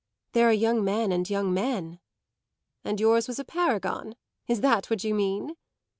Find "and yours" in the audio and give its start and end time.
2.83-3.27